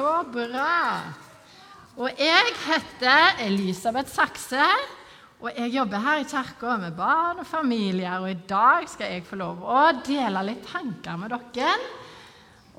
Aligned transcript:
så 0.00 0.22
bra. 0.32 1.02
Og 2.00 2.16
jeg 2.16 2.54
heter 2.64 3.42
Elisabeth 3.44 4.08
Sakse, 4.08 4.68
og 5.40 5.50
jeg 5.56 5.74
jobber 5.74 6.00
her 6.04 6.22
i 6.22 6.28
kirka 6.28 6.76
med 6.80 6.96
barn 6.96 7.42
og 7.42 7.48
familier. 7.48 8.20
Og 8.20 8.30
i 8.30 8.38
dag 8.48 8.88
skal 8.88 9.12
jeg 9.12 9.26
få 9.28 9.40
lov 9.40 9.60
å 9.64 9.82
dele 10.06 10.44
litt 10.46 10.64
tanker 10.68 11.20
med 11.20 11.34
dere. 11.34 11.74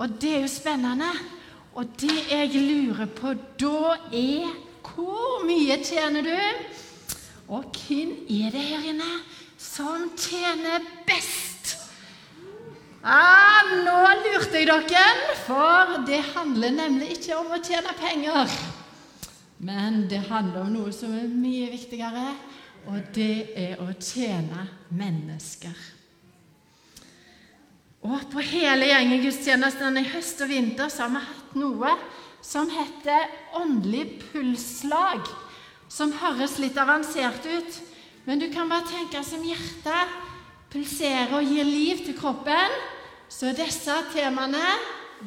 Og 0.01 0.17
det 0.21 0.33
er 0.37 0.45
jo 0.45 0.49
spennende. 0.49 1.11
Og 1.77 1.93
det 2.01 2.17
jeg 2.31 2.51
lurer 2.57 3.09
på 3.17 3.35
da, 3.61 3.95
er 4.09 4.49
hvor 4.85 5.45
mye 5.45 5.77
tjener 5.85 6.25
du? 6.25 6.35
Og 7.51 7.69
hvem 7.77 8.17
er 8.31 8.53
det 8.53 8.65
her 8.65 8.91
inne 8.93 9.13
som 9.61 10.09
tjener 10.17 10.81
best? 11.05 11.50
Ah, 13.01 13.65
nå 13.81 13.97
lurte 14.21 14.59
jeg 14.61 14.67
dere, 14.69 15.35
for 15.47 16.03
det 16.05 16.19
handler 16.35 16.75
nemlig 16.75 17.15
ikke 17.15 17.39
om 17.39 17.49
å 17.55 17.57
tjene 17.57 17.95
penger. 17.97 18.51
Men 19.61 20.03
det 20.09 20.21
handler 20.29 20.67
om 20.67 20.75
noe 20.75 20.93
som 20.93 21.15
er 21.17 21.25
mye 21.29 21.71
viktigere, 21.73 22.27
og 22.85 23.09
det 23.15 23.57
er 23.57 23.81
å 23.81 23.89
tjene 23.97 24.67
mennesker. 24.93 25.73
Og 28.05 28.25
på 28.33 28.41
hele 28.53 28.89
gjengen 28.89 29.21
gudstjenestene 29.21 30.01
i 30.01 30.09
høst 30.13 30.41
og 30.41 30.49
vinter 30.49 30.89
så 30.89 31.05
har 31.05 31.13
vi 31.13 31.25
hatt 31.25 31.57
noe 31.57 31.97
som 32.41 32.69
heter 32.69 33.29
åndelig 33.57 34.07
pulsslag. 34.27 35.25
Som 35.91 36.13
høres 36.21 36.59
litt 36.61 36.77
avansert 36.79 37.45
ut, 37.45 37.77
men 38.25 38.41
du 38.41 38.47
kan 38.53 38.69
bare 38.69 38.89
tenke 38.89 39.21
som 39.25 39.41
hjertet 39.45 40.30
pulserer 40.71 41.33
og 41.35 41.47
gir 41.47 41.67
liv 41.67 42.05
til 42.05 42.17
kroppen, 42.17 42.75
så 43.31 43.49
er 43.51 43.59
disse 43.59 43.95
temaene 44.13 44.63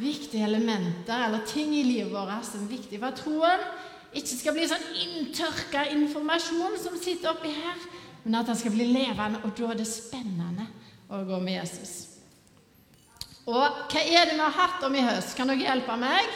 viktige 0.00 0.44
elementer 0.44 1.26
eller 1.26 1.44
ting 1.46 1.74
i 1.76 1.84
livet 1.86 2.12
vårt 2.12 2.46
som 2.48 2.64
er 2.64 2.72
viktig 2.74 3.00
for 3.02 3.18
troen. 3.18 3.66
Ikke 4.14 4.38
skal 4.38 4.54
bli 4.54 4.66
sånn 4.70 4.88
inntørka 5.02 5.88
informasjon 5.94 6.78
som 6.80 6.98
sitter 7.00 7.32
oppi 7.32 7.50
her, 7.54 7.78
men 8.24 8.38
at 8.38 8.48
den 8.48 8.58
skal 8.58 8.74
bli 8.74 8.86
levende, 8.92 9.40
og 9.42 9.54
da 9.58 9.72
er 9.72 9.80
det 9.80 9.88
spennende 9.90 10.68
å 11.10 11.24
gå 11.26 11.40
med 11.42 11.58
Jesus. 11.58 11.94
Og 13.44 13.60
hva 13.90 14.00
er 14.00 14.30
det 14.30 14.36
vi 14.36 14.40
har 14.40 14.56
hatt 14.56 14.86
om 14.86 14.94
i 14.96 15.04
høst? 15.04 15.34
Kan 15.36 15.50
dere 15.50 15.66
hjelpe 15.66 15.98
meg? 16.00 16.30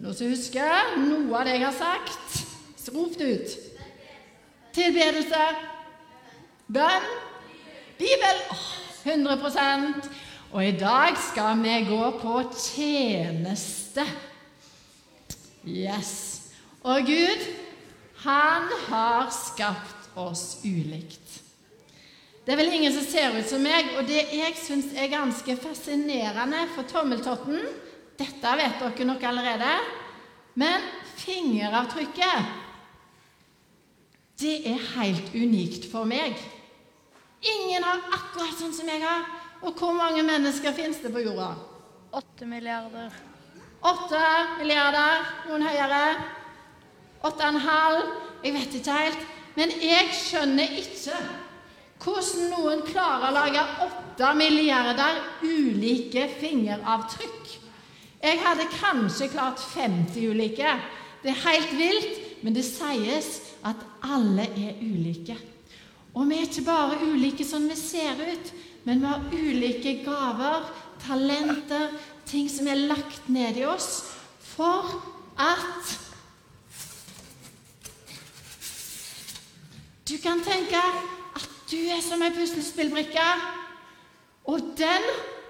Noen 0.00 0.16
som 0.16 0.30
husker 0.30 0.96
noe 1.02 1.36
av 1.36 1.44
det 1.46 1.58
jeg 1.58 1.66
har 1.66 1.76
sagt? 1.76 2.40
Rop 2.94 3.14
det 3.18 3.28
ut. 3.34 3.52
Tilbedelse. 4.76 5.44
Bønn. 6.72 7.06
Bibel. 7.98 8.40
Oh, 8.50 8.70
100 9.04 10.10
Og 10.52 10.66
i 10.66 10.72
dag 10.78 11.16
skal 11.30 11.58
vi 11.62 11.74
gå 11.88 12.10
på 12.20 12.42
tjeneste. 12.56 14.04
Yes. 15.66 16.40
Og 16.82 17.06
Gud, 17.06 17.46
han 18.24 18.68
har 18.88 19.30
skapt 19.30 20.10
oss 20.16 20.60
ulikt. 20.64 21.40
Det 22.44 22.52
er 22.52 22.60
vel 22.60 22.74
ingen 22.76 22.92
som 22.92 23.06
ser 23.08 23.38
ut 23.38 23.48
som 23.48 23.62
meg, 23.64 23.94
og 23.96 24.04
det 24.08 24.26
jeg 24.36 24.56
syns 24.60 24.90
er 24.92 25.08
ganske 25.12 25.56
fascinerende 25.62 26.66
for 26.74 26.84
tommeltotten 26.90 27.62
Dette 28.14 28.50
vet 28.60 28.76
dere 28.78 29.06
nok 29.08 29.24
allerede, 29.26 29.70
men 30.54 30.84
fingeravtrykket 31.18 32.60
det 34.38 34.54
er 34.66 34.80
helt 34.96 35.34
unikt 35.34 35.86
for 35.90 36.06
meg. 36.08 36.34
Ingen 37.44 37.84
har 37.84 38.02
akkurat 38.16 38.56
sånn 38.58 38.72
som 38.72 38.88
jeg 38.88 39.02
har. 39.04 39.28
Og 39.64 39.76
hvor 39.78 39.94
mange 39.96 40.24
mennesker 40.24 40.74
finnes 40.76 41.00
det 41.00 41.12
på 41.12 41.22
jorda? 41.24 41.52
Åtte 42.14 42.48
milliarder. 42.48 43.12
Åtte 43.84 44.24
milliarder, 44.58 45.24
noen 45.48 45.64
høyere. 45.66 46.02
Åtte 47.24 47.40
og 47.40 47.48
en 47.48 47.64
halv. 47.64 48.12
Jeg 48.44 48.56
vet 48.56 48.76
ikke 48.78 48.98
helt. 48.98 49.24
Men 49.54 49.72
jeg 49.80 50.12
skjønner 50.18 50.78
ikke 50.80 51.18
hvordan 52.04 52.50
noen 52.52 52.82
klarer 52.84 53.30
å 53.30 53.34
lage 53.36 53.62
åtte 53.86 54.32
milliarder 54.36 55.20
ulike 55.46 56.26
fingeravtrykk. 56.40 57.54
Jeg 58.24 58.40
hadde 58.40 58.68
kanskje 58.72 59.30
klart 59.32 59.62
50 59.72 60.30
ulike. 60.32 60.76
Det 61.22 61.32
er 61.32 61.42
helt 61.46 61.74
vilt, 61.78 62.20
men 62.44 62.56
det 62.56 62.64
sies 62.66 63.38
at 63.64 63.80
alle 64.04 64.48
er 64.52 64.80
ulike. 64.84 65.36
Og 66.14 66.28
vi 66.30 66.38
er 66.38 66.46
ikke 66.46 66.66
bare 66.68 67.00
ulike 67.02 67.46
sånn 67.46 67.66
vi 67.70 67.76
ser 67.78 68.20
ut, 68.22 68.52
men 68.86 69.02
vi 69.02 69.10
har 69.10 69.28
ulike 69.34 69.96
gaver, 70.04 70.68
talenter, 71.02 71.90
ting 72.28 72.48
som 72.48 72.68
er 72.70 72.86
lagt 72.88 73.28
ned 73.28 73.58
i 73.60 73.66
oss 73.68 74.06
for 74.54 74.94
at 75.40 76.00
Du 80.04 80.18
kan 80.20 80.42
tenke 80.44 80.76
at 80.76 81.44
du 81.70 81.78
er 81.88 82.02
som 82.04 82.20
ei 82.22 82.28
puslespillbrikke, 82.36 83.24
og 84.44 84.60
den 84.76 85.06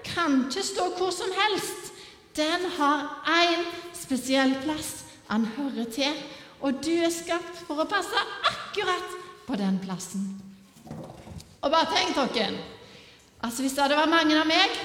kan 0.07 0.45
ikke 0.45 0.63
stå 0.63 0.85
hvor 0.95 1.11
som 1.11 1.33
helst. 1.35 1.91
Den 2.39 2.63
har 2.77 3.03
én 3.27 3.67
spesiell 3.93 4.55
plass 4.63 5.03
han 5.27 5.45
hører 5.57 5.91
til, 5.91 6.23
og 6.63 6.79
du 6.79 6.93
er 6.95 7.11
skapt 7.11 7.65
for 7.67 7.83
å 7.83 7.89
passe 7.89 8.25
akkurat 8.47 9.19
på 9.45 9.59
den 9.59 9.83
plassen. 9.83 10.44
Og 11.65 11.71
bare 11.73 11.89
tenk 11.89 12.13
dere 12.35 12.53
altså 13.41 13.63
Hvis 13.63 13.73
det 13.75 13.83
hadde 13.83 13.97
vært 13.97 14.13
mange 14.13 14.37
av 14.37 14.47
meg, 14.49 14.77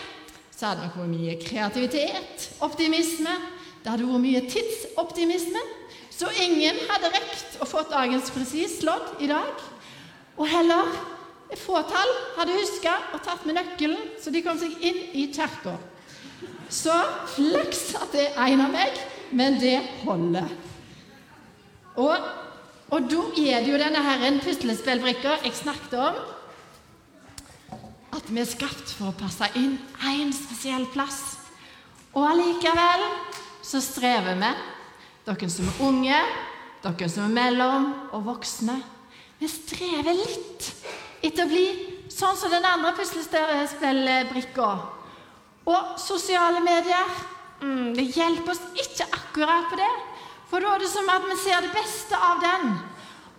så 0.53 0.71
hadde 0.71 0.85
det 0.85 0.97
vært 0.97 1.13
mye 1.13 1.35
kreativitet, 1.41 2.49
optimisme. 2.61 3.37
Det 3.81 3.89
hadde 3.89 4.09
vært 4.09 4.25
mye 4.25 4.43
tidsoptimisme. 4.53 5.63
Så 6.13 6.29
ingen 6.45 6.77
hadde 6.91 7.13
rekt 7.15 7.55
å 7.65 7.69
få 7.69 7.87
dagens 7.89 8.29
presis 8.35 8.75
slått 8.83 9.23
i 9.25 9.31
dag. 9.31 9.63
Og 10.37 10.49
heller 10.51 10.91
et 11.51 11.61
fåtall 11.61 12.13
hadde 12.37 12.59
huska 12.59 12.93
og 13.15 13.23
tatt 13.25 13.47
med 13.49 13.57
nøkkelen, 13.57 14.03
så 14.21 14.33
de 14.35 14.43
kom 14.45 14.59
seg 14.61 14.75
inn 14.85 15.01
i 15.17 15.31
kirka. 15.33 15.79
Så 16.69 16.97
flaks 17.37 17.87
at 18.03 18.13
det 18.13 18.27
er 18.35 18.53
en 18.53 18.67
av 18.67 18.75
meg, 18.75 19.01
men 19.33 19.57
det 19.63 19.79
holder. 20.03 20.53
Og, 21.97 22.29
og 22.93 23.09
da 23.09 23.25
er 23.41 23.65
det 23.65 23.73
jo 23.73 23.81
denne 23.81 24.05
her 24.05 24.43
puslespillbrikka 24.45 25.41
jeg 25.47 25.57
snakket 25.63 25.97
om. 26.11 26.21
Vi 28.31 28.39
er 28.39 28.47
skapt 28.47 28.93
for 28.95 29.11
å 29.11 29.17
passe 29.19 29.49
inn 29.59 29.73
én 30.07 30.29
spesiell 30.31 30.85
plass. 30.95 31.41
Og 32.15 32.23
allikevel 32.29 33.03
så 33.67 33.81
strever 33.83 34.39
vi, 34.39 34.51
dere 35.27 35.49
som 35.51 35.67
er 35.67 35.81
unge, 35.89 36.21
dere 36.85 37.09
som 37.11 37.27
er 37.27 37.35
mellom 37.35 37.89
og 38.15 38.29
voksne. 38.29 38.77
Vi 39.41 39.51
strever 39.51 40.15
litt 40.15 40.71
etter 41.27 41.43
å 41.43 41.51
bli 41.51 41.67
sånn 42.13 42.39
som 42.39 42.55
den 42.55 42.71
andre 42.71 42.95
puslespillbrikka. 43.01 44.71
Og 45.67 45.99
sosiale 45.99 46.63
medier 46.63 47.11
mm, 47.65 47.93
det 47.99 48.13
hjelper 48.15 48.55
oss 48.55 48.63
ikke 48.79 49.11
akkurat 49.11 49.71
på 49.73 49.83
det. 49.83 49.93
For 50.53 50.63
da 50.63 50.77
er 50.77 50.87
det 50.87 50.95
som 50.95 51.11
at 51.11 51.27
vi 51.27 51.43
ser 51.43 51.67
det 51.67 51.75
beste 51.75 52.15
av 52.31 52.39
den. 52.47 52.77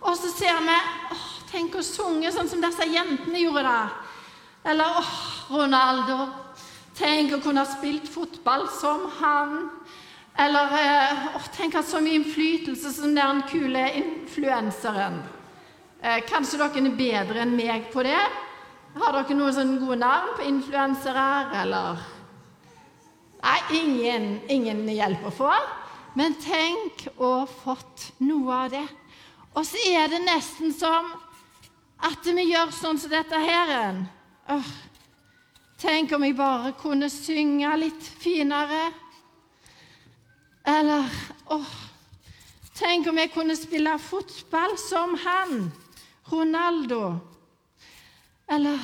Og 0.04 0.16
så 0.20 0.36
ser 0.36 0.60
vi 0.68 0.76
åh, 1.16 1.28
Tenk 1.52 1.74
å 1.76 1.82
sunge 1.84 2.30
sånn 2.32 2.48
som 2.48 2.62
disse 2.64 2.86
jentene 2.88 3.42
gjorde 3.42 3.66
det. 3.66 4.01
Eller 4.64 4.98
åh, 4.98 5.12
Ronaldo. 5.50 6.28
Tenk 6.94 7.34
å 7.34 7.40
kunne 7.42 7.64
ha 7.64 7.70
spilt 7.70 8.06
fotball 8.10 8.68
som 8.70 9.08
han. 9.18 9.56
Eller 10.38 10.76
eh, 10.78 11.26
åh, 11.36 11.48
tenk 11.56 11.74
ha 11.74 11.82
så 11.82 12.00
mye 12.00 12.20
innflytelse 12.20 12.92
som 12.94 13.16
den 13.16 13.42
kule 13.50 13.88
influenseren. 13.98 15.18
Eh, 16.02 16.22
kanskje 16.28 16.60
dere 16.62 16.86
er 16.86 16.96
bedre 16.98 17.42
enn 17.42 17.56
meg 17.58 17.90
på 17.92 18.04
det? 18.06 18.22
Har 18.94 19.16
dere 19.16 19.36
noen 19.38 19.54
sånne 19.56 19.80
gode 19.82 19.98
navn 20.02 20.34
på 20.38 20.48
influensere, 20.48 21.28
eller 21.62 22.02
Nei, 23.42 23.58
ingen, 23.74 24.26
ingen 24.46 24.84
hjelp 24.86 25.24
å 25.26 25.32
få. 25.34 25.52
Men 26.14 26.36
tenk 26.38 27.08
å 27.16 27.40
ha 27.40 27.46
fått 27.50 28.12
noe 28.22 28.54
av 28.54 28.68
det. 28.70 28.84
Og 29.58 29.66
så 29.66 29.80
er 29.90 30.12
det 30.12 30.20
nesten 30.22 30.70
som 30.70 31.08
at 32.06 32.26
vi 32.26 32.44
gjør 32.52 32.70
sånn 32.76 33.00
som 33.02 33.10
dette 33.10 33.40
her. 33.42 33.98
Åh, 34.48 34.70
tenk 35.78 36.12
om 36.12 36.24
jeg 36.26 36.34
bare 36.34 36.72
kunne 36.74 37.06
synge 37.10 37.70
litt 37.78 38.06
finere. 38.18 38.88
Eller 40.66 41.06
åh, 41.54 41.74
tenk 42.74 43.06
om 43.06 43.20
jeg 43.22 43.30
kunne 43.34 43.54
spille 43.58 43.94
fotball 44.02 44.74
som 44.82 45.14
han, 45.22 45.68
Ronaldo. 46.32 47.02
Eller 48.50 48.82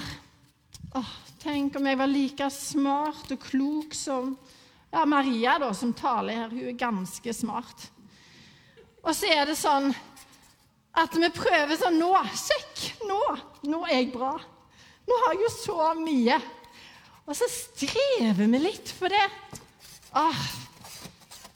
åh, 0.95 1.11
tenk 1.43 1.77
om 1.77 1.89
jeg 1.91 1.99
var 1.99 2.11
like 2.13 2.51
smart 2.55 3.35
og 3.35 3.43
klok 3.43 3.99
som 3.99 4.37
ja, 4.91 5.03
Maria, 5.05 5.59
da, 5.59 5.73
som 5.75 5.91
taler 5.93 6.45
her, 6.45 6.53
hun 6.55 6.71
er 6.71 6.79
ganske 6.79 7.35
smart. 7.35 7.89
Og 9.03 9.11
så 9.15 9.29
er 9.35 9.51
det 9.51 9.59
sånn 9.59 9.91
at 10.99 11.19
vi 11.19 11.29
prøver 11.35 11.77
sånn 11.79 11.99
Nå, 12.01 12.15
sjekk! 12.35 12.87
Nå! 13.11 13.21
Nå 13.69 13.83
er 13.87 14.01
jeg 14.01 14.15
bra. 14.15 14.37
Nå 15.09 15.19
har 15.25 15.35
jeg 15.35 15.45
jo 15.47 15.53
så 15.55 15.93
mye. 15.99 16.39
Og 17.29 17.37
så 17.37 17.49
strever 17.53 18.47
vi 18.49 18.61
litt 18.61 18.93
for 18.97 19.13
det. 19.13 19.27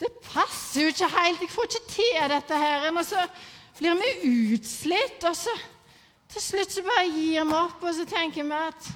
Det 0.01 0.11
passer 0.25 0.87
jo 0.87 0.93
ikke 0.93 1.11
helt. 1.13 1.45
Jeg 1.45 1.53
får 1.53 1.69
ikke 1.69 1.93
til 1.93 2.33
dette 2.33 2.59
her. 2.65 2.89
Og 2.91 3.05
så 3.09 3.27
blir 3.79 4.01
vi 4.01 4.57
utslitt, 4.57 5.25
og 5.29 5.37
så 5.37 5.55
til 6.33 6.43
slutt 6.43 6.73
så 6.73 6.83
bare 6.87 7.09
gir 7.13 7.45
vi 7.45 7.57
opp, 7.59 7.83
og 7.83 7.95
så 7.95 8.05
tenker 8.09 8.47
vi 8.49 8.57
at 8.57 8.87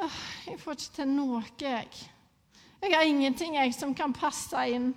åh, 0.00 0.20
jeg 0.46 0.60
får 0.62 0.78
ikke 0.78 0.94
til 0.96 1.10
noe, 1.12 1.42
jeg. 1.60 1.90
Jeg 2.80 2.94
har 2.94 3.04
ingenting 3.04 3.56
jeg 3.56 3.74
som 3.76 3.94
kan 3.96 4.14
passe 4.16 4.62
inn. 4.72 4.92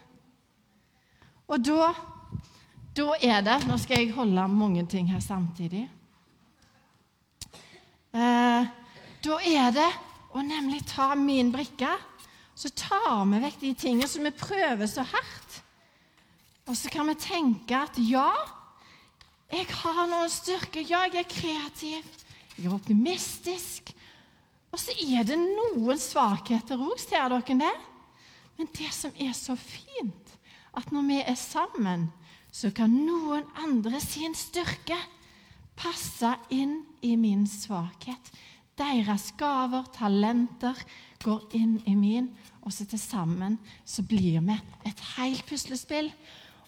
Og 1.49 1.63
da, 1.65 1.89
da 2.95 3.15
er 3.25 3.41
det 3.41 3.55
Nå 3.65 3.79
skal 3.81 4.03
jeg 4.03 4.13
holde 4.13 4.47
mange 4.53 4.85
ting 4.87 5.09
her 5.09 5.19
samtidig. 5.23 5.87
Eh, 8.13 8.67
da 9.29 9.39
er 9.45 9.73
det 9.75 9.89
å 10.33 10.43
nemlig 10.45 10.83
ta 10.89 11.13
min 11.17 11.51
brikke. 11.53 11.91
Så 12.59 12.71
tar 12.75 13.23
vi 13.29 13.39
vekk 13.39 13.59
de 13.61 13.73
tingene 13.77 14.09
som 14.09 14.25
vi 14.25 14.35
prøver 14.35 14.89
så 14.89 15.05
hardt. 15.07 15.59
Og 16.69 16.75
så 16.77 16.91
kan 16.93 17.07
vi 17.09 17.15
tenke 17.17 17.77
at 17.77 17.97
ja, 18.03 18.31
jeg 19.49 19.65
har 19.79 20.03
noen 20.09 20.29
styrker. 20.29 20.83
Ja, 20.85 21.05
jeg 21.07 21.23
er 21.23 21.29
kreativ. 21.29 22.09
Jeg 22.57 22.67
er 22.67 22.75
optimistisk. 22.75 23.93
Og 24.69 24.81
så 24.81 24.93
er 25.01 25.25
det 25.25 25.39
noen 25.39 25.97
svakheter 25.97 26.77
òg, 26.77 26.99
ser 27.01 27.31
dere 27.31 27.57
det? 27.63 27.75
Men 28.59 28.69
det 28.75 28.91
som 28.93 29.15
er 29.17 29.31
så 29.33 29.55
fint, 29.57 30.35
at 30.77 30.91
når 30.93 31.07
vi 31.07 31.21
er 31.23 31.39
sammen, 31.39 32.09
så 32.51 32.69
kan 32.75 32.91
noen 32.91 33.47
andre 33.57 34.01
sin 34.03 34.35
styrke 34.37 34.97
passe 35.79 36.35
inn 36.53 36.81
i 37.01 37.15
min 37.17 37.47
svakhet. 37.49 38.33
Deres 38.79 39.29
gaver, 39.37 39.87
talenter, 39.95 40.77
går 41.23 41.41
inn 41.57 41.79
i 41.89 41.95
min, 41.99 42.29
og 42.63 42.71
så 42.71 42.85
til 42.87 43.01
sammen 43.01 43.57
så 43.83 44.05
blir 44.07 44.39
vi 44.45 44.55
et 44.87 45.01
helt 45.17 45.43
puslespill. 45.49 46.07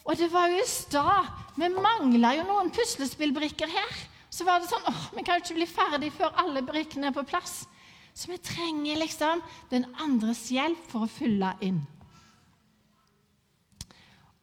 Og 0.03 0.17
det 0.17 0.31
var 0.33 0.49
jo 0.51 0.59
i 0.59 0.67
stad. 0.67 1.29
Vi 1.55 1.69
mangla 1.71 2.33
jo 2.35 2.47
noen 2.49 2.71
puslespillbrikker 2.73 3.69
her. 3.69 4.01
Så 4.31 4.47
var 4.47 4.59
det 4.59 4.71
sånn 4.71 4.87
åh, 4.89 5.07
vi 5.15 5.23
kan 5.27 5.37
jo 5.37 5.45
ikke 5.45 5.59
bli 5.59 5.67
ferdig 5.69 6.11
før 6.15 6.35
alle 6.41 6.63
brikkene 6.65 7.11
er 7.11 7.15
på 7.15 7.25
plass. 7.27 7.61
Så 8.13 8.31
vi 8.31 8.39
trenger 8.43 8.99
liksom 8.99 9.43
den 9.71 9.87
andres 10.03 10.45
hjelp 10.51 10.83
for 10.91 11.05
å 11.05 11.11
fylle 11.11 11.53
inn. 11.63 11.79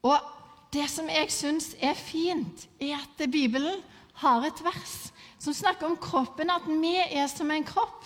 Og 0.07 0.17
det 0.73 0.87
som 0.93 1.09
jeg 1.11 1.33
syns 1.33 1.73
er 1.81 1.97
fint, 1.99 2.69
er 2.81 3.01
at 3.01 3.23
Bibelen 3.33 3.83
har 4.23 4.45
et 4.47 4.61
vers 4.65 4.97
som 5.49 5.57
snakker 5.57 5.89
om 5.89 5.97
kroppen, 5.97 6.51
at 6.53 6.67
vi 6.69 6.97
er 7.01 7.29
som 7.33 7.51
en 7.51 7.65
kropp. 7.65 8.05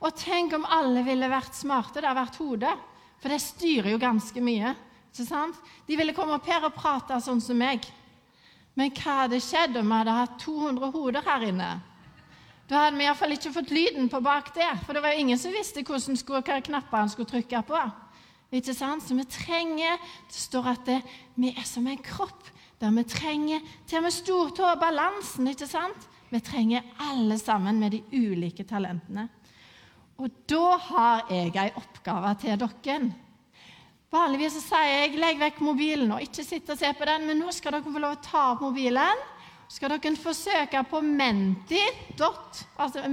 Og 0.00 0.14
tenk 0.16 0.54
om 0.56 0.64
alle 0.64 1.02
ville 1.04 1.28
vært 1.28 1.56
smarte. 1.58 2.00
Det 2.00 2.08
har 2.08 2.16
vært 2.16 2.38
hodet. 2.40 2.74
For 3.18 3.32
det 3.32 3.42
styrer 3.42 3.90
jo 3.92 4.00
ganske 4.00 4.40
mye. 4.40 4.74
ikke 5.12 5.26
sant? 5.26 5.56
De 5.86 5.96
ville 5.98 6.14
komme 6.14 6.38
opp 6.38 6.46
her 6.46 6.64
og 6.64 6.76
prate 6.76 7.18
sånn 7.20 7.42
som 7.42 7.58
meg. 7.58 7.84
Men 8.78 8.92
hva 8.94 9.24
hadde 9.24 9.40
skjedd 9.42 9.76
om 9.76 9.88
vi 9.90 9.98
hadde 9.98 10.16
hatt 10.20 10.36
200 10.40 10.90
hoder 10.94 11.24
her 11.26 11.46
inne? 11.48 11.70
Da 12.68 12.84
hadde 12.84 13.00
vi 13.00 13.08
iallfall 13.08 13.34
ikke 13.34 13.52
fått 13.52 13.72
lyden 13.74 14.10
på 14.12 14.20
bak 14.22 14.52
det, 14.54 14.68
for 14.84 14.94
det 14.94 15.02
var 15.02 15.16
jo 15.16 15.24
ingen 15.24 15.40
som 15.40 15.52
visste 15.52 15.82
hvordan 15.82 16.18
skulle, 16.20 16.44
hva 16.44 16.60
knapper 16.62 17.00
han 17.00 17.10
skulle 17.10 17.30
trykke 17.30 17.62
på. 17.66 17.80
Ikke 18.54 18.76
sant? 18.76 19.02
Så 19.04 19.16
vi 19.16 19.24
trenger 19.28 19.98
Det 20.28 20.38
står 20.38 20.70
at 20.72 20.86
det, 20.86 21.00
vi 21.34 21.50
er 21.52 21.66
som 21.68 21.86
en 21.88 22.00
kropp 22.00 22.46
der 22.78 22.94
vi 22.94 23.02
trenger 23.10 23.64
til 23.88 23.98
og 23.98 24.04
med 24.06 24.14
stortå 24.14 24.62
og 24.68 24.80
balansen. 24.80 25.48
ikke 25.50 25.66
sant? 25.66 26.08
Vi 26.28 26.40
trenger 26.40 26.82
alle 26.98 27.38
sammen 27.38 27.78
med 27.80 27.92
de 27.92 28.02
ulike 28.12 28.64
talentene. 28.64 29.28
Og 30.18 30.30
da 30.50 30.76
har 30.88 31.30
jeg 31.30 31.54
ei 31.56 31.70
oppgave 31.78 32.34
til 32.42 32.58
dere. 32.58 32.98
Vanligvis 34.08 34.54
så 34.56 34.62
sier 34.64 34.88
jeg 34.88 35.18
'legg 35.20 35.38
vekk 35.38 35.58
mobilen' 35.60 36.12
og 36.14 36.22
ikke 36.24 36.44
sitt 36.44 36.70
og 36.70 36.78
se 36.78 36.92
på 36.92 37.04
den, 37.04 37.26
men 37.26 37.38
nå 37.38 37.52
skal 37.52 37.72
dere 37.72 37.84
få 37.84 37.98
lov 37.98 38.16
å 38.16 38.22
ta 38.24 38.52
opp 38.52 38.60
mobilen. 38.60 39.16
Så 39.68 39.76
skal 39.76 39.90
dere 39.90 40.16
få 40.16 40.32
søke 40.32 40.82
på 40.90 41.00
menti.com. 41.00 42.34
Altså. 42.78 43.04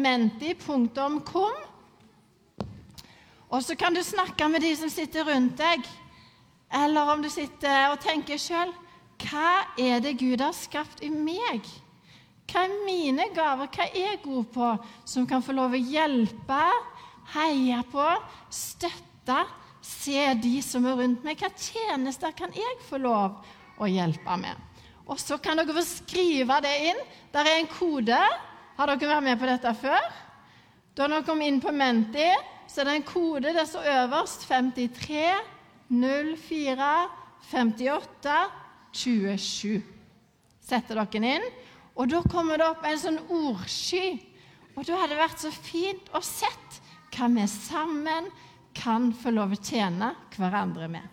Og 3.50 3.64
så 3.64 3.76
kan 3.76 3.94
du 3.94 4.04
snakke 4.04 4.48
med 4.50 4.62
de 4.62 4.76
som 4.76 4.90
sitter 4.90 5.24
rundt 5.24 5.58
deg, 5.58 5.84
eller 6.74 7.12
om 7.12 7.22
du 7.22 7.30
sitter 7.30 7.92
og 7.92 8.00
tenker 8.00 8.38
sjøl 8.38 8.74
hva 9.24 9.66
er 9.80 10.02
det 10.04 10.18
Gud 10.20 10.42
har 10.44 10.52
skapt 10.52 11.04
i 11.04 11.10
meg? 11.10 11.64
Hva 12.46 12.66
er 12.66 12.74
mine 12.86 13.30
gaver? 13.36 13.70
Hva 13.74 13.88
er 13.90 14.12
jeg 14.12 14.24
god 14.24 14.50
på, 14.54 14.72
som 15.08 15.26
kan 15.30 15.44
få 15.44 15.56
lov 15.58 15.74
å 15.74 15.82
hjelpe, 15.82 16.62
heie 17.34 17.82
på, 17.92 18.06
støtte, 18.54 19.40
se 19.86 20.22
de 20.42 20.56
som 20.66 20.86
er 20.86 21.00
rundt 21.02 21.26
meg? 21.26 21.42
Hva 21.42 21.50
tjenester 21.58 22.36
kan 22.38 22.54
jeg 22.56 22.80
få 22.90 23.02
lov 23.02 23.42
å 23.82 23.90
hjelpe 23.90 24.38
med? 24.42 24.62
Og 25.06 25.20
så 25.22 25.38
kan 25.42 25.58
dere 25.60 25.76
få 25.76 25.84
skrive 25.86 26.58
det 26.66 26.76
inn. 26.90 27.02
Der 27.34 27.46
er 27.46 27.60
en 27.60 27.70
kode. 27.70 28.22
Har 28.76 28.90
dere 28.90 29.12
vært 29.12 29.26
med 29.28 29.42
på 29.42 29.50
dette 29.50 29.74
før? 29.78 30.08
Da 30.96 31.10
dere 31.10 31.26
kom 31.28 31.42
inn 31.46 31.60
på 31.62 31.74
Menti, 31.76 32.30
så 32.72 32.82
er 32.82 32.90
det 32.90 32.96
en 33.00 33.08
kode. 33.10 33.54
Det 33.54 33.68
står 33.70 33.92
øverst 34.06 34.48
53 34.50 35.28
04 35.90 36.90
58 37.52 38.38
27. 38.96 39.84
Setter 40.66 41.04
dere 41.04 41.36
inn. 41.36 41.46
Og 41.96 42.10
da 42.12 42.22
kommer 42.28 42.60
det 42.60 42.68
opp 42.68 42.84
en 42.86 43.00
sånn 43.00 43.20
ordsky. 43.32 44.18
Og 44.76 44.84
da 44.84 45.00
hadde 45.00 45.14
det 45.14 45.22
vært 45.22 45.44
så 45.44 45.52
fint 45.56 46.10
å 46.16 46.22
sett 46.24 46.82
hva 47.16 47.30
vi 47.32 47.46
sammen 47.48 48.28
kan 48.76 49.14
få 49.16 49.32
lov 49.32 49.56
å 49.56 49.62
tjene 49.62 50.12
hverandre 50.36 50.90
med. 50.92 51.06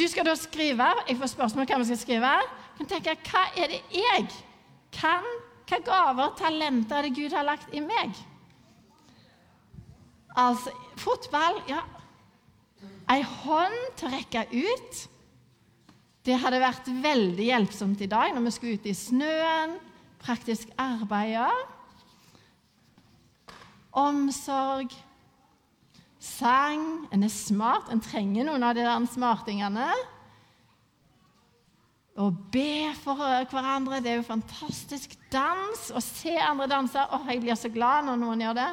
Du 0.00 0.06
skal 0.08 0.24
da 0.24 0.32
skrive. 0.38 0.86
Jeg 1.10 1.18
får 1.20 1.34
spørsmål 1.34 1.68
hva 1.68 1.78
vi 1.82 1.90
skal 1.90 2.00
skrive. 2.00 2.32
Du 2.72 2.80
kan 2.80 2.90
tenke 2.94 3.16
hva 3.28 3.44
er 3.60 3.74
det 3.74 3.82
jeg 3.92 4.26
kan? 4.96 5.26
Hva 5.68 5.78
gaver, 5.86 6.30
og 6.30 6.38
talenter 6.40 6.98
er 6.98 7.06
det 7.06 7.14
Gud 7.14 7.36
har 7.36 7.44
lagt 7.46 7.74
i 7.76 7.82
meg? 7.84 8.16
Altså 10.40 10.72
fotball 10.98 11.60
Ja. 11.68 11.84
Ei 13.10 13.20
hånd 13.26 13.76
til 13.98 14.08
å 14.08 14.12
rekke 14.14 14.46
ut. 14.54 14.98
Det 16.26 16.36
hadde 16.36 16.60
vært 16.60 16.88
veldig 17.00 17.46
hjelpsomt 17.46 18.00
i 18.04 18.08
dag 18.10 18.34
når 18.34 18.44
vi 18.46 18.52
skulle 18.52 18.80
ut 18.80 18.88
i 18.90 18.96
snøen, 18.96 19.78
praktisk 20.20 20.68
arbeid. 20.80 21.38
Omsorg, 23.96 24.92
sang 26.20 27.08
En 27.10 27.24
er 27.24 27.32
smart, 27.32 27.88
en 27.90 28.02
trenger 28.04 28.44
noen 28.46 28.62
av 28.62 28.76
de 28.76 28.84
der 28.84 29.06
smartingene. 29.08 29.88
Å 32.20 32.28
be 32.52 32.92
for 33.00 33.16
hverandre, 33.16 34.02
det 34.04 34.12
er 34.12 34.20
jo 34.20 34.28
fantastisk. 34.28 35.16
Dans, 35.32 35.88
å 35.94 36.02
se 36.04 36.34
andre 36.36 36.68
danse. 36.68 37.00
Åh, 37.00 37.28
jeg 37.32 37.40
blir 37.40 37.56
så 37.56 37.70
glad 37.72 38.04
når 38.06 38.20
noen 38.20 38.44
gjør 38.44 38.58
det. 38.58 38.70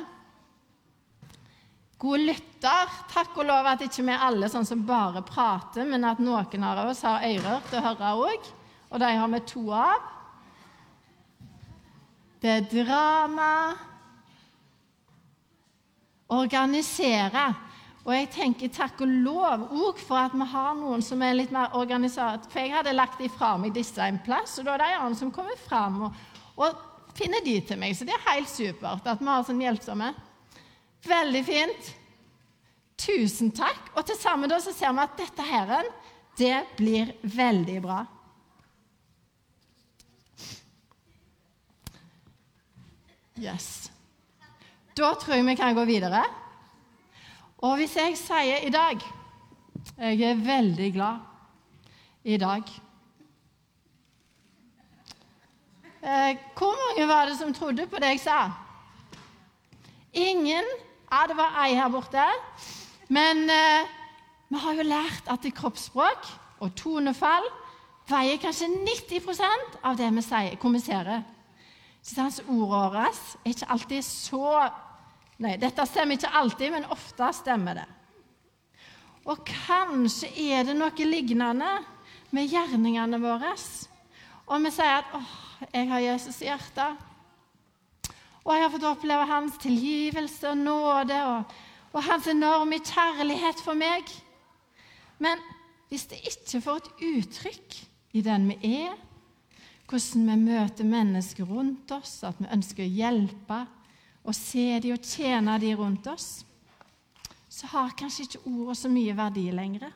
Gode 1.97 2.27
lytter. 2.27 2.91
Takk 3.09 3.39
og 3.41 3.47
lov 3.49 3.67
at 3.71 3.81
ikke 3.81 4.05
vi 4.05 4.13
alle 4.13 4.49
sånn 4.53 4.67
som 4.69 4.83
bare 4.85 5.23
prater, 5.25 5.87
men 5.89 6.05
at 6.05 6.21
noen 6.21 6.63
av 6.63 6.83
oss 6.85 7.01
har 7.07 7.25
ører 7.25 7.63
til 7.69 7.79
å 7.79 7.85
høre 7.87 8.11
òg. 8.27 8.51
Og 8.91 9.01
de 9.01 9.09
har 9.17 9.31
vi 9.33 9.39
to 9.49 9.63
av. 9.73 10.11
Det 12.37 12.51
er 12.53 12.67
drama. 12.69 13.53
Organisere. 16.37 17.47
Og 18.05 18.13
jeg 18.13 18.29
tenker 18.31 18.71
takk 18.71 19.01
og 19.03 19.15
lov 19.25 19.65
òg 19.73 19.97
for 19.99 20.21
at 20.21 20.35
vi 20.37 20.45
har 20.53 20.77
noen 20.77 21.01
som 21.03 21.23
er 21.25 21.33
litt 21.35 21.51
mer 21.51 21.73
organisert. 21.75 22.45
For 22.53 22.61
jeg 22.61 22.77
hadde 22.77 22.93
lagt 22.93 23.19
ifra 23.25 23.55
meg 23.59 23.73
disse 23.75 24.05
en 24.05 24.21
plass, 24.23 24.59
og 24.61 24.69
da 24.69 24.77
er 24.77 24.85
det 24.85 24.93
en 25.01 25.17
som 25.17 25.33
kommer 25.33 25.57
fram 25.59 26.05
og, 26.07 26.21
og 26.61 26.77
finner 27.17 27.41
de 27.43 27.57
til 27.65 27.81
meg. 27.81 27.97
Så 27.97 28.05
det 28.07 28.15
er 28.15 28.29
helt 28.29 28.53
supert 28.53 29.09
at 29.09 29.19
vi 29.19 29.27
har 29.27 29.43
sånn 29.49 29.65
hjelpsomme. 29.65 30.13
Veldig 31.07 31.43
fint. 31.45 31.89
Tusen 32.97 33.51
takk. 33.55 33.91
Og 33.95 34.05
til 34.07 34.17
sammen 34.19 34.49
da 34.51 34.59
så 34.63 34.73
ser 34.75 34.93
vi 34.95 35.03
at 35.05 35.17
dette 35.19 35.45
her, 35.47 35.91
det 36.37 36.57
blir 36.77 37.13
veldig 37.23 37.81
bra. 37.83 38.01
Yes. 43.37 43.91
Da 44.97 45.13
tror 45.13 45.37
jeg 45.37 45.45
vi 45.45 45.55
kan 45.59 45.77
gå 45.77 45.85
videre. 45.85 46.23
Og 47.61 47.77
hvis 47.77 47.95
jeg 47.97 48.17
sier 48.17 48.65
i 48.65 48.73
dag 48.73 49.01
Jeg 49.97 50.21
er 50.21 50.41
veldig 50.45 50.87
glad 50.93 51.17
i 52.23 52.37
dag. 52.37 52.61
Eh, 56.01 56.37
hvor 56.57 56.75
mange 56.81 57.07
var 57.07 57.25
det 57.25 57.37
som 57.37 57.53
trodde 57.53 57.87
på 57.87 58.01
det 58.01 58.11
jeg 58.17 58.19
sa? 58.25 58.51
Ingen 60.13 60.65
ja, 61.11 61.23
det 61.27 61.37
var 61.37 61.55
ei 61.63 61.75
her 61.77 61.89
borte. 61.91 62.25
Men 63.07 63.49
eh, 63.49 63.87
vi 64.47 64.59
har 64.63 64.75
jo 64.77 64.87
lært 64.87 65.31
at 65.31 65.47
kroppsspråk 65.55 66.27
og 66.63 66.75
tonefall 66.75 67.47
veier 68.07 68.39
kanskje 68.41 68.69
90% 68.71 69.79
av 69.83 69.97
det 69.99 70.09
vi 70.15 70.23
sier, 70.23 70.57
kommuniserer. 70.61 71.23
Så 72.03 72.23
ordene 72.23 72.67
våre 72.71 73.07
er 73.07 73.51
ikke 73.51 73.71
alltid 73.73 74.05
så 74.05 74.43
Nei, 75.37 75.51
dette 75.61 75.83
stemmer 75.85 76.17
ikke 76.17 76.31
alltid, 76.33 76.71
men 76.73 76.87
ofte 76.89 77.27
stemmer 77.37 77.77
det. 77.77 77.83
Og 79.29 79.43
kanskje 79.45 80.31
er 80.47 80.63
det 80.65 80.73
noe 80.73 81.05
lignende 81.05 81.75
med 82.33 82.49
gjerningene 82.49 83.19
våre. 83.21 83.51
Og 84.47 84.63
vi 84.63 84.71
sier 84.73 84.97
at 84.97 85.13
'Åh, 85.13 85.35
jeg 85.73 85.89
har 85.91 85.99
Jesus 85.99 86.41
i 86.41 86.49
hjertet'. 86.49 87.06
Og 88.47 88.53
jeg 88.55 88.63
har 88.63 88.71
fått 88.71 88.87
oppleve 88.87 89.27
hans 89.27 89.57
tilgivelse 89.59 90.47
og 90.53 90.61
nåde 90.61 91.17
og, 91.27 91.55
og 91.91 92.05
hans 92.07 92.29
enorme 92.31 92.79
kjærlighet 92.79 93.59
for 93.59 93.75
meg. 93.75 94.07
Men 95.19 95.41
hvis 95.91 96.07
det 96.07 96.21
ikke 96.31 96.61
får 96.63 96.79
et 96.79 97.03
uttrykk 97.09 97.77
i 98.15 98.23
den 98.23 98.47
vi 98.47 98.77
er, 98.79 98.95
hvordan 99.87 100.29
vi 100.31 100.37
møter 100.47 100.87
mennesker 100.87 101.47
rundt 101.47 101.91
oss, 101.95 102.21
at 102.27 102.39
vi 102.39 102.47
ønsker 102.55 102.83
å 102.83 102.95
hjelpe 103.01 103.61
og 104.27 104.35
se 104.35 104.67
dem 104.83 104.95
og 104.95 105.03
tjene 105.07 105.55
dem 105.63 105.79
rundt 105.79 106.07
oss, 106.11 106.27
så 107.51 107.67
har 107.71 107.95
kanskje 107.99 108.27
ikke 108.27 108.43
ordene 108.45 108.75
så 108.79 108.91
mye 108.91 109.15
verdi 109.17 109.45
lenger. 109.55 109.91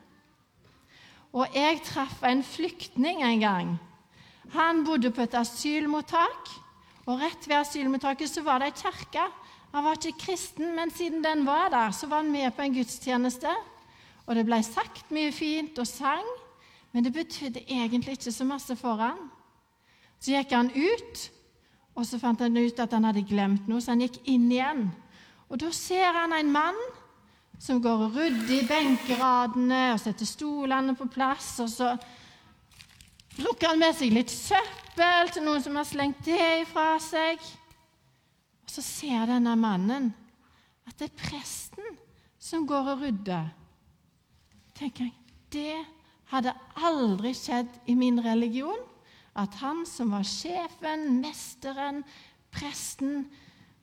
Og 1.32 1.56
jeg 1.56 1.80
traff 1.86 2.20
en 2.28 2.44
flyktning 2.44 3.22
en 3.24 3.40
gang. 3.40 3.76
Han 4.52 4.82
bodde 4.84 5.12
på 5.14 5.24
et 5.24 5.36
asylmottak, 5.38 6.50
og 7.06 7.18
rett 7.18 7.48
ved 7.48 7.56
asylmottaket 7.58 8.30
så 8.30 8.44
var 8.46 8.62
det 8.62 8.70
ei 8.70 8.78
kirke. 8.78 9.24
Han 9.72 9.84
var 9.84 9.98
ikke 9.98 10.26
kristen, 10.26 10.74
men 10.76 10.90
siden 10.94 11.24
den 11.24 11.46
var 11.46 11.70
der, 11.72 11.90
så 11.90 12.06
var 12.06 12.22
han 12.22 12.30
med 12.30 12.52
på 12.54 12.62
en 12.62 12.74
gudstjeneste. 12.74 13.50
Og 14.26 14.36
det 14.36 14.44
ble 14.46 14.60
sagt 14.62 15.10
mye 15.10 15.32
fint 15.34 15.78
og 15.82 15.88
sang, 15.88 16.26
men 16.92 17.04
det 17.04 17.14
betydde 17.16 17.64
egentlig 17.66 18.18
ikke 18.18 18.32
så 18.32 18.44
masse 18.46 18.76
for 18.76 19.00
han. 19.00 19.18
Så 20.20 20.36
gikk 20.36 20.52
han 20.54 20.70
ut, 20.70 21.22
og 21.96 22.06
så 22.06 22.20
fant 22.22 22.40
han 22.40 22.56
ut 22.56 22.78
at 22.78 22.92
han 22.94 23.08
hadde 23.08 23.24
glemt 23.26 23.66
noe, 23.68 23.80
så 23.82 23.96
han 23.96 24.04
gikk 24.04 24.20
inn 24.30 24.46
igjen. 24.52 24.86
Og 25.50 25.58
da 25.60 25.72
ser 25.74 26.12
han 26.14 26.36
en 26.36 26.52
mann 26.52 26.78
som 27.58 27.82
går 27.82 28.06
og 28.06 28.14
rydder 28.16 28.54
i 28.60 28.68
benkeradene 28.68 29.82
og 29.94 30.00
setter 30.04 30.28
stolene 30.28 30.94
på 30.98 31.08
plass. 31.10 31.56
Og 31.64 31.68
så 31.72 31.90
plukker 33.34 33.72
han 33.72 33.82
med 33.82 33.98
seg 33.98 34.14
litt 34.14 34.30
søppel 34.30 34.81
til 34.96 35.44
noen 35.44 35.62
som 35.64 35.76
har 35.78 35.86
slengt 35.88 36.24
det 36.26 36.40
ifra 36.62 36.96
seg. 37.00 37.40
Og 38.62 38.70
så 38.70 38.84
ser 38.84 39.26
denne 39.30 39.54
mannen 39.58 40.10
at 40.88 40.98
det 40.98 41.08
er 41.10 41.20
presten 41.20 41.96
som 42.42 42.66
går 42.68 42.92
og 42.94 43.04
rydder. 43.06 43.50
Tenker 44.76 45.08
jeg, 45.08 45.18
Det 45.52 45.84
hadde 46.32 46.54
aldri 46.80 47.34
skjedd 47.36 47.68
i 47.86 47.94
min 47.94 48.20
religion. 48.24 48.80
At 49.36 49.54
han 49.60 49.84
som 49.88 50.12
var 50.12 50.24
sjefen, 50.28 51.20
mesteren, 51.20 52.02
presten, 52.52 53.26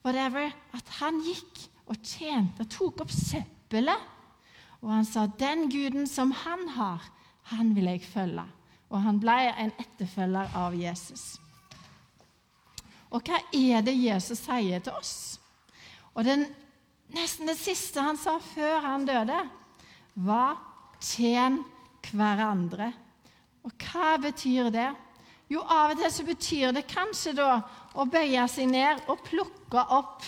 whatever, 0.05 0.51
at 0.73 0.89
han 0.99 1.21
gikk 1.25 1.63
og 1.89 1.97
tjente, 2.05 2.65
tok 2.69 3.01
opp 3.05 3.13
søppelet. 3.13 3.97
Og 4.81 4.91
han 4.93 5.05
sa, 5.05 5.25
'Den 5.25 5.69
guden 5.69 6.07
som 6.07 6.31
han 6.31 6.67
har, 6.69 7.01
han 7.43 7.75
vil 7.75 7.85
jeg 7.85 8.01
følge.' 8.01 8.58
Og 8.89 9.01
han 9.03 9.19
ble 9.21 9.37
en 9.51 9.71
etterfølger 9.77 10.55
av 10.57 10.75
Jesus. 10.77 11.37
Og 13.09 13.25
hva 13.25 13.39
er 13.55 13.83
det 13.85 13.95
Jesus 13.97 14.41
sier 14.45 14.81
til 14.85 14.97
oss? 14.97 15.13
Og 16.13 16.25
den, 16.25 16.45
Nesten 17.09 17.49
det 17.49 17.57
siste 17.57 18.03
han 18.05 18.19
sa 18.21 18.35
før 18.37 18.83
han 18.85 19.05
døde, 19.07 19.37
var 20.13 20.59
'tjen 21.01 21.63
hverandre'. 22.11 22.91
Og 23.65 23.71
hva 23.81 24.17
betyr 24.21 24.69
det? 24.69 24.91
Jo, 25.49 25.63
av 25.65 25.95
og 25.95 25.97
til 25.97 26.11
så 26.13 26.23
betyr 26.27 26.73
det 26.73 26.85
kanskje 26.85 27.33
da 27.33 27.61
å 27.97 28.05
bøye 28.05 28.45
seg 28.47 28.69
ned 28.69 29.01
og 29.09 29.23
plukke 29.25 29.81
opp 29.89 30.21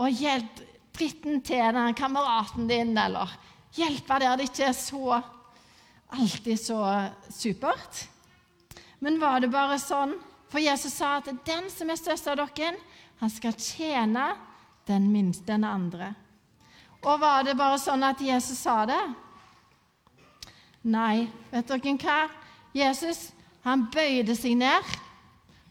og 0.00 0.08
hjelpe 0.08 0.64
dritten 0.96 1.42
til 1.44 1.74
den 1.76 1.94
kameraten 1.94 2.66
din, 2.66 2.96
eller 2.98 3.30
hjelpe 3.76 4.18
der 4.18 4.38
det 4.38 4.48
ikke 4.48 4.70
er 4.70 4.76
så 4.76 5.20
alltid 6.08 6.60
så 6.60 6.80
supert. 7.30 8.08
Men 8.98 9.20
var 9.20 9.40
det 9.40 9.50
bare 9.52 9.78
sånn? 9.80 10.16
For 10.48 10.62
Jesus 10.62 10.94
sa 10.96 11.18
at 11.18 11.28
den 11.46 11.68
som 11.70 11.90
er 11.90 12.00
størst 12.00 12.30
av 12.30 12.38
dere, 12.40 12.78
han 13.20 13.30
skal 13.30 13.56
tjene 13.58 14.30
den 14.88 15.10
minste, 15.12 15.44
den 15.50 15.66
andre. 15.68 16.14
Og 17.04 17.20
var 17.20 17.44
det 17.46 17.56
bare 17.58 17.78
sånn 17.78 18.02
at 18.06 18.20
Jesus 18.24 18.58
sa 18.64 18.82
det? 18.88 19.02
Nei, 20.88 21.28
vet 21.52 21.68
dere 21.68 21.94
hva? 22.00 22.18
Jesus 22.74 23.28
han 23.66 23.86
bøyde 23.92 24.36
seg 24.38 24.56
ned. 24.58 24.96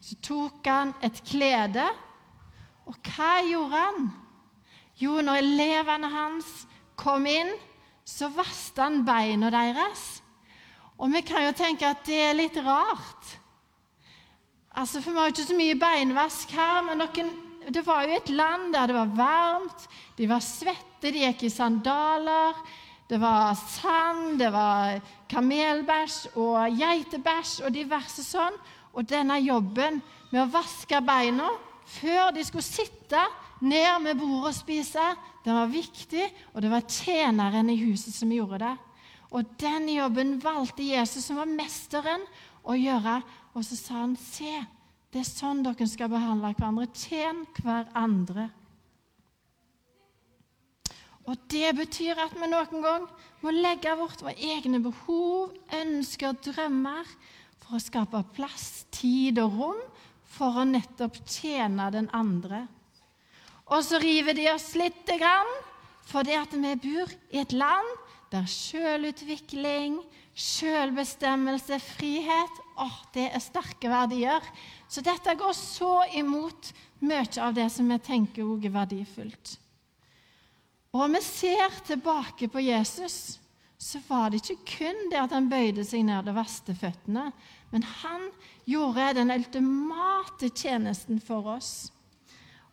Så 0.03 0.19
tok 0.23 0.67
han 0.69 0.93
et 1.03 1.19
klede. 1.27 1.87
Og 2.87 2.95
hva 3.09 3.39
gjorde 3.43 3.81
han? 3.81 4.07
Jo, 4.97 5.17
når 5.21 5.41
elevene 5.41 6.09
hans 6.13 6.47
kom 6.97 7.25
inn, 7.29 7.49
så 8.07 8.29
vasket 8.33 8.79
han 8.81 9.03
beina 9.05 9.51
deres. 9.53 10.21
Og 10.97 11.11
vi 11.13 11.21
kan 11.21 11.45
jo 11.45 11.53
tenke 11.57 11.85
at 11.85 12.05
det 12.07 12.21
er 12.29 12.37
litt 12.37 12.57
rart. 12.65 13.35
Altså, 14.77 15.01
For 15.01 15.11
vi 15.11 15.17
har 15.17 15.29
jo 15.29 15.35
ikke 15.35 15.49
så 15.51 15.57
mye 15.57 15.77
beinvask 15.81 16.51
her, 16.57 16.81
men 16.85 17.01
noen, 17.01 17.29
det 17.73 17.83
var 17.85 18.05
jo 18.05 18.17
et 18.17 18.29
land 18.31 18.71
der 18.73 18.89
det 18.89 18.95
var 18.95 19.15
varmt, 19.17 19.87
de 20.17 20.27
var 20.29 20.43
svette, 20.43 21.11
de 21.11 21.25
gikk 21.25 21.47
i 21.47 21.53
sandaler. 21.53 22.57
Det 23.07 23.19
var 23.21 23.53
sand, 23.55 24.37
det 24.39 24.49
var 24.51 24.97
kamelbæsj 25.31 26.35
og 26.35 26.75
geitebæsj 26.75 27.61
og 27.63 27.75
diverse 27.75 28.25
sånn. 28.25 28.57
Og 28.97 29.05
denne 29.07 29.37
jobben 29.39 30.01
med 30.31 30.41
å 30.41 30.49
vaske 30.51 30.99
beina 31.05 31.51
før 31.87 32.33
de 32.35 32.43
skulle 32.43 32.65
sitte 32.65 33.21
ned 33.61 34.01
med 34.03 34.19
bordet 34.19 34.51
og 34.51 34.57
spise. 34.57 35.05
Den 35.45 35.55
var 35.55 35.71
viktig, 35.71 36.25
og 36.53 36.61
det 36.65 36.73
var 36.73 36.89
tjeneren 36.89 37.69
i 37.71 37.79
huset 37.85 38.15
som 38.15 38.33
gjorde 38.33 38.59
det. 38.65 38.75
Og 39.35 39.47
den 39.59 39.89
jobben 39.91 40.37
valgte 40.43 40.85
Jesus, 40.87 41.25
som 41.27 41.39
var 41.41 41.49
mesteren, 41.49 42.23
å 42.67 42.75
gjøre. 42.77 43.19
Og 43.55 43.65
så 43.65 43.77
sa 43.79 44.01
han, 44.03 44.15
se, 44.19 44.53
det 45.11 45.23
er 45.23 45.27
sånn 45.27 45.63
dere 45.65 45.87
skal 45.89 46.11
behandle 46.11 46.53
hverandre. 46.53 46.87
Tjen 46.95 47.43
hverandre. 47.59 48.49
Og 51.27 51.35
det 51.51 51.73
betyr 51.75 52.19
at 52.23 52.35
vi 52.39 52.47
noen 52.47 52.83
gang 52.83 53.07
må 53.43 53.51
legge 53.51 53.91
bort 53.99 54.23
våre 54.23 54.37
egne 54.39 54.79
behov, 54.83 55.51
ønsker, 55.75 56.37
drømmer 56.45 57.09
for 57.59 57.75
å 57.75 57.83
skape 57.83 58.23
plass, 58.37 58.85
tid 58.95 59.41
og 59.43 59.57
rom 59.59 59.81
for 60.37 60.61
å 60.61 60.67
nettopp 60.67 61.19
tjene 61.27 61.89
den 61.91 62.07
andre. 62.15 62.63
Og 63.67 63.83
så 63.83 63.99
river 63.99 64.37
de 64.37 64.47
oss 64.53 64.71
lite 64.79 65.17
grann 65.19 65.49
fordi 66.07 66.37
at 66.39 66.53
vi 66.55 66.75
bor 66.85 67.11
i 67.35 67.41
et 67.41 67.51
land 67.51 67.89
der 68.31 68.47
selvutvikling, 68.51 69.99
selvbestemmelse, 70.37 71.79
frihet 71.79 72.59
åh, 72.77 72.97
det 73.13 73.29
er 73.31 73.41
sterke 73.41 73.89
verdier. 73.89 74.43
Så 74.89 75.01
dette 75.05 75.35
går 75.37 75.55
så 75.57 76.03
imot 76.17 76.71
mye 77.05 77.41
av 77.41 77.55
det 77.57 77.67
som 77.73 77.89
vi 77.89 77.97
tenker 78.03 78.45
også 78.45 78.69
er 78.69 78.75
verdifullt. 78.75 79.57
Og 80.93 81.03
om 81.05 81.17
vi 81.17 81.21
ser 81.25 81.81
tilbake 81.85 82.47
på 82.49 82.63
Jesus, 82.63 83.37
så 83.77 83.99
var 84.07 84.31
det 84.31 84.41
ikke 84.41 84.77
kun 84.77 85.03
det 85.11 85.19
at 85.21 85.35
han 85.35 85.49
bøyde 85.51 85.83
seg 85.85 86.05
ned 86.07 86.29
og 86.31 86.39
vasket 86.39 86.79
føttene, 86.79 87.29
men 87.69 87.85
han 88.01 88.29
gjorde 88.65 89.11
den 89.19 89.33
ultimate 89.35 90.49
tjenesten 90.49 91.19
for 91.21 91.57
oss. 91.57 91.91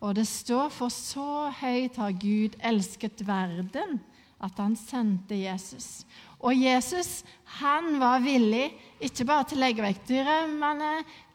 Og 0.00 0.14
det 0.16 0.26
står 0.28 0.70
for 0.72 0.92
så 0.92 1.50
høyt 1.60 1.98
har 2.00 2.16
Gud 2.20 2.56
elsket 2.64 3.24
verden 3.26 4.00
at 4.44 4.58
han 4.60 4.76
sendte 4.76 5.36
Jesus. 5.38 6.04
Og 6.44 6.56
Jesus 6.56 7.22
han 7.60 7.96
var 8.00 8.22
villig 8.24 8.68
ikke 9.04 9.26
bare 9.28 9.48
til 9.48 9.60
å 9.60 9.64
legge 9.64 9.84
vekk 9.84 10.02
drømmene, 10.10 10.92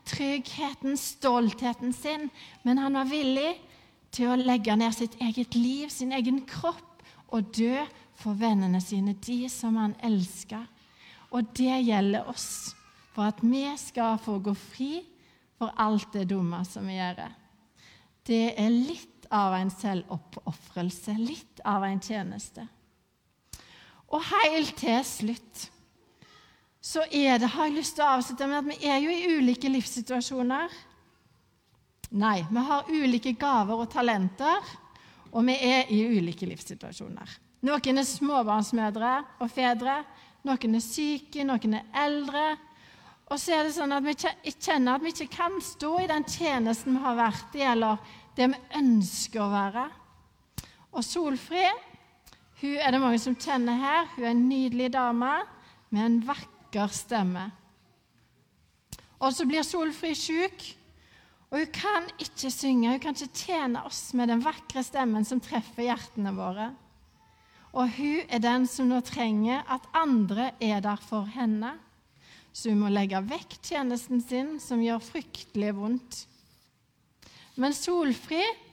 tryggheten, 0.09 0.97
stoltheten 0.97 1.93
sin, 1.93 2.29
men 2.65 2.81
han 2.81 2.97
var 2.97 3.09
villig 3.09 3.55
til 4.13 4.31
å 4.31 4.39
legge 4.39 4.75
ned 4.77 4.95
sitt 4.97 5.17
eget 5.21 5.57
liv, 5.57 5.89
sin 5.93 6.13
egen 6.17 6.41
kropp, 6.49 6.85
og 7.29 7.51
dø 7.53 7.83
for 8.17 8.33
vennene 8.37 8.79
sine, 8.81 9.13
de 9.21 9.43
som 9.53 9.75
han 9.77 9.93
elska. 10.01 10.63
Og 11.29 11.51
det 11.57 11.83
gjelder 11.85 12.25
oss, 12.31 12.73
for 13.13 13.29
at 13.29 13.43
vi 13.45 13.67
skal 13.77 14.17
få 14.21 14.39
gå 14.41 14.55
fri 14.57 14.93
for 15.59 15.69
alt 15.77 16.09
det 16.15 16.25
dumme 16.31 16.63
som 16.65 16.89
vi 16.89 16.97
gjør 16.97 17.27
det 18.29 18.53
er 18.61 18.69
litt 18.69 19.25
av 19.33 19.55
en 19.57 19.71
selvoppofrelse, 19.73 21.15
litt 21.17 21.61
av 21.65 21.85
en 21.85 22.01
tjeneste. 22.01 22.65
Og 24.09 24.23
helt 24.31 24.77
til 24.79 25.03
slutt 25.05 25.67
så 26.89 27.03
er 27.11 27.37
det, 27.37 27.49
har 27.51 27.67
jeg 27.67 27.75
lyst 27.75 27.97
til 27.97 28.05
å 28.05 28.13
avslutte 28.15 28.47
med 28.47 28.61
at 28.61 28.69
vi 28.69 28.87
er 28.87 29.01
jo 29.03 29.11
i 29.11 29.35
ulike 29.35 29.69
livssituasjoner. 29.69 30.71
Nei, 32.17 32.37
vi 32.49 32.63
har 32.69 32.87
ulike 32.87 33.33
gaver 33.37 33.83
og 33.83 33.91
talenter, 33.91 34.71
og 35.29 35.43
vi 35.45 35.57
er 35.67 35.91
i 35.93 35.99
ulike 36.07 36.47
livssituasjoner. 36.49 37.35
Noen 37.67 37.99
er 37.99 38.07
småbarnsmødre 38.07 39.11
og 39.43 39.51
-fedre, 39.51 39.97
noen 40.47 40.75
er 40.75 40.79
syke, 40.79 41.43
noen 41.43 41.73
er 41.73 41.91
eldre. 42.05 42.57
Og 43.29 43.39
så 43.39 43.53
er 43.53 43.63
det 43.63 43.75
sånn 43.75 43.91
at 43.91 44.03
vi 44.03 44.15
kjenner 44.15 44.95
at 44.95 45.03
vi 45.03 45.11
ikke 45.13 45.35
kan 45.35 45.59
stå 45.61 45.99
i 45.99 46.07
den 46.07 46.23
tjenesten 46.23 46.95
vi 46.95 47.03
har 47.03 47.15
vært 47.15 47.55
i, 47.55 47.61
eller 47.61 47.97
det 48.37 48.47
vi 48.47 48.79
ønsker 48.79 49.43
å 49.43 49.51
være. 49.51 49.85
Og 50.91 51.03
Solfrid 51.03 51.88
Hun 52.59 52.75
er 52.75 52.91
det 52.91 52.99
mange 52.99 53.19
som 53.23 53.37
kjenner 53.39 53.77
her. 53.79 54.09
Hun 54.15 54.25
er 54.25 54.33
en 54.33 54.47
nydelig 54.49 54.89
dame 54.91 55.31
med 55.95 56.05
en 56.05 56.19
vakker 56.27 56.91
stemme. 56.91 57.45
Og 59.19 59.31
så 59.35 59.45
blir 59.47 59.63
Solfrid 59.67 60.15
syk, 60.15 60.65
og 61.49 61.57
hun 61.59 61.71
kan 61.73 62.05
ikke 62.21 62.51
synge. 62.53 62.91
Hun 62.91 63.01
kan 63.03 63.15
ikke 63.15 63.45
tjene 63.47 63.81
oss 63.87 64.11
med 64.13 64.29
den 64.31 64.43
vakre 64.43 64.83
stemmen 64.85 65.25
som 65.27 65.41
treffer 65.43 65.87
hjertene 65.87 66.33
våre. 66.35 66.69
Og 67.73 67.89
hun 67.95 68.29
er 68.29 68.41
den 68.43 68.65
som 68.69 68.89
nå 68.89 68.99
trenger 69.05 69.63
at 69.69 69.85
andre 69.97 70.51
er 70.61 70.81
der 70.83 71.01
for 71.01 71.29
henne. 71.31 71.75
Så 72.53 72.73
hun 72.73 72.83
må 72.83 72.91
legge 72.91 73.21
vekk 73.29 73.59
tjenesten 73.63 74.21
sin, 74.25 74.57
som 74.61 74.81
gjør 74.83 75.03
fryktelig 75.05 75.73
vondt. 75.77 76.23
Men 77.59 77.75
Solfrid, 77.75 78.67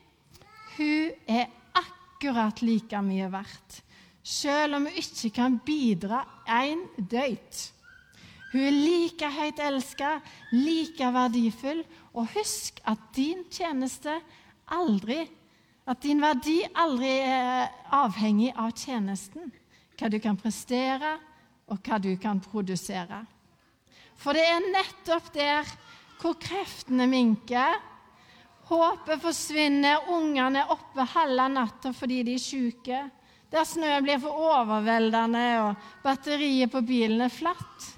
hun 0.76 1.12
er 1.28 1.48
akkurat 2.16 2.62
like 2.64 3.00
mye 3.04 3.28
verdt, 3.28 3.82
selv 4.24 4.78
om 4.78 4.86
hun 4.88 4.96
ikke 4.96 5.30
kan 5.36 5.58
bidra 5.60 6.24
en 6.48 6.86
døyt. 6.96 7.72
Hun 8.52 8.62
er 8.64 8.72
like 8.72 9.28
høyt 9.30 9.60
elska, 9.60 10.16
like 10.52 11.12
verdifull, 11.12 11.84
og 12.16 12.30
husk 12.32 12.80
at 12.88 12.98
din 13.14 13.44
tjeneste 13.50 14.20
aldri 14.72 15.26
At 15.86 16.02
din 16.02 16.18
verdi 16.18 16.64
aldri 16.74 17.12
er 17.22 17.68
avhengig 17.94 18.48
av 18.58 18.72
tjenesten, 18.74 19.52
hva 19.94 20.08
du 20.10 20.16
kan 20.18 20.34
prestere, 20.34 21.12
og 21.70 21.78
hva 21.78 22.00
du 22.02 22.10
kan 22.18 22.40
produsere. 22.42 23.20
For 24.18 24.34
det 24.34 24.42
er 24.50 24.66
nettopp 24.66 25.30
der 25.30 25.62
hvor 26.18 26.34
kreftene 26.42 27.06
minker, 27.06 27.78
håpet 28.66 29.22
forsvinner, 29.22 30.08
ungene 30.10 30.64
er 30.64 30.72
oppe 30.74 31.06
halve 31.14 31.46
natta 31.52 31.92
fordi 31.94 32.22
de 32.26 32.34
er 32.34 32.42
syke, 32.42 33.02
der 33.52 33.66
snøen 33.68 34.04
blir 34.04 34.18
for 34.22 34.34
overveldende 34.48 35.44
og 35.62 35.84
batteriet 36.02 36.72
på 36.72 36.82
bilen 36.86 37.22
er 37.26 37.32
flatt. 37.32 37.92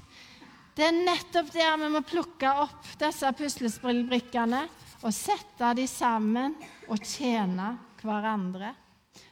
Det 0.76 0.86
er 0.86 0.98
nettopp 0.98 1.48
der 1.54 1.78
vi 1.80 1.88
må 1.90 2.02
plukke 2.06 2.50
opp 2.64 2.90
disse 3.00 3.30
puslespillbrikkene 3.38 4.60
og 5.02 5.14
sette 5.14 5.72
de 5.78 5.86
sammen 5.90 6.54
og 6.90 7.00
tjene 7.02 7.72
hverandre, 8.02 8.74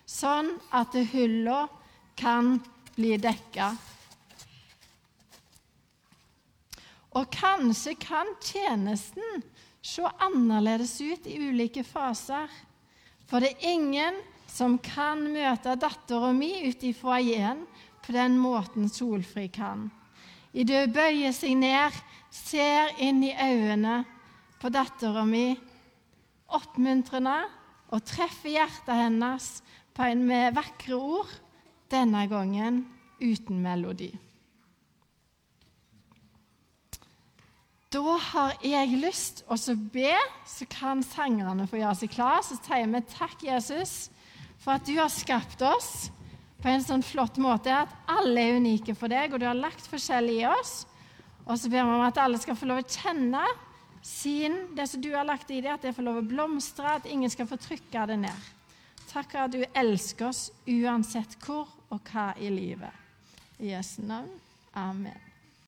sånn 0.07 0.55
at 0.75 0.97
hullene 1.13 1.67
kan 2.19 2.57
bli 2.97 3.13
dekka. 3.21 3.69
Og 7.17 7.29
kanskje 7.33 7.95
kan 8.01 8.29
tjenesten 8.45 9.45
se 9.87 10.03
annerledes 10.19 10.99
ut 11.01 11.27
i 11.31 11.39
ulike 11.39 11.85
faser. 11.87 12.51
For 13.27 13.43
det 13.43 13.55
er 13.55 13.75
ingen 13.75 14.19
som 14.51 14.79
kan 14.83 15.23
møte 15.31 15.77
dattera 15.79 16.33
mi 16.35 16.53
ute 16.67 16.91
i 16.91 16.97
foajeen 16.97 17.65
på 18.03 18.15
den 18.15 18.39
måten 18.39 18.91
Solfri 18.91 19.49
kan. 19.53 19.89
I 20.57 20.65
det 20.65 20.87
hun 20.87 20.95
bøyer 20.97 21.35
seg 21.37 21.57
ned, 21.61 21.95
ser 22.31 22.95
inn 23.03 23.23
i 23.27 23.35
øynene 23.35 24.03
på 24.61 24.71
dattera 24.73 25.25
mi, 25.29 25.55
oppmuntrende, 26.47 27.39
og 27.93 28.03
treffer 28.07 28.57
hjertet 28.57 28.99
hennes 28.99 29.51
på 29.95 30.07
en 30.07 30.25
med 30.27 30.55
vakre 30.57 30.97
ord, 30.97 31.31
denne 31.93 32.25
gangen 32.27 32.83
uten 33.21 33.61
melodi. 33.63 34.11
Da 37.97 38.17
har 38.21 38.53
jeg 38.61 38.99
lyst 39.01 39.39
å 39.49 39.57
be, 39.93 40.13
så 40.45 40.67
kan 40.69 41.01
sangerne 41.05 41.65
få 41.71 41.79
gjøre 41.81 41.97
seg 42.03 42.13
klar. 42.13 42.43
Så 42.45 42.59
sier 42.61 42.91
vi 42.93 43.01
takk, 43.09 43.41
Jesus, 43.47 44.11
for 44.61 44.77
at 44.77 44.85
du 44.85 44.93
har 44.99 45.09
skapt 45.13 45.63
oss 45.65 46.11
på 46.61 46.69
en 46.69 46.85
sånn 46.85 47.05
flott 47.05 47.39
måte 47.41 47.73
at 47.73 47.93
alle 48.11 48.43
er 48.43 48.59
unike 48.61 48.93
for 48.99 49.13
deg, 49.13 49.33
og 49.33 49.41
du 49.41 49.47
har 49.49 49.57
lagt 49.57 49.89
forskjellig 49.89 50.43
i 50.43 50.49
oss. 50.51 50.75
Og 51.47 51.57
så 51.57 51.71
ber 51.73 51.87
vi 51.87 51.97
om 51.97 52.05
at 52.05 52.21
alle 52.21 52.41
skal 52.43 52.59
få 52.59 52.69
lov 52.69 52.83
å 52.83 52.89
kjenne 52.91 53.45
sin, 54.05 54.59
det 54.77 54.89
som 54.91 55.01
du 55.01 55.13
har 55.15 55.25
lagt 55.29 55.51
i 55.55 55.63
det, 55.65 55.73
at 55.73 55.87
det 55.89 55.95
får 55.97 56.05
lov 56.05 56.21
å 56.21 56.27
blomstre, 56.27 56.99
at 56.99 57.09
ingen 57.09 57.33
skal 57.33 57.49
få 57.49 57.57
trykke 57.63 58.07
det 58.11 58.19
ned. 58.27 58.51
Takk 59.07 59.31
for 59.31 59.47
at 59.47 59.55
du 59.55 59.63
elsker 59.73 60.29
oss 60.29 60.49
uansett 60.69 61.39
hvor 61.47 61.71
og 61.89 62.13
hva 62.13 62.33
i 62.37 62.53
livet. 62.53 62.93
I 63.57 63.73
Jesu 63.73 64.03
navn. 64.05 64.35
Amen. 64.77 65.26